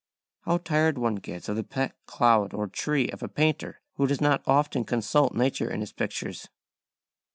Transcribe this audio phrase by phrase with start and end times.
[0.45, 4.19] How tired one gets of the pet cloud or tree of a painter who does
[4.19, 6.49] not often consult nature in his pictures.